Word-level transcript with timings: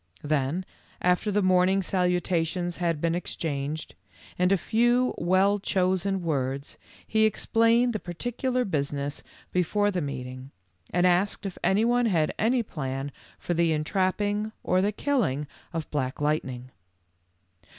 Then, 0.23 0.65
after 0.99 1.29
the 1.29 1.43
morning 1.43 1.83
salutations 1.83 2.77
had 2.77 2.99
been 2.99 3.13
exchanged, 3.13 3.93
in 4.35 4.51
a 4.51 4.57
few 4.57 5.13
well 5.19 5.59
chosen 5.59 6.23
words, 6.23 6.79
he 7.05 7.23
explained 7.25 7.93
the 7.93 7.99
particular 7.99 8.65
business 8.65 9.21
before 9.51 9.91
the 9.91 10.01
meeting, 10.01 10.49
and 10.91 11.05
asked 11.05 11.45
if 11.45 11.59
any 11.63 11.85
one 11.85 12.07
had 12.07 12.33
any 12.39 12.63
plan 12.63 13.11
for 13.37 13.53
the 13.53 13.71
entrapping 13.73 14.51
or 14.63 14.81
the 14.81 14.91
killing 14.91 15.45
of 15.71 15.87
Black 15.91 16.19
Light 16.19 16.43
ning. 16.43 16.71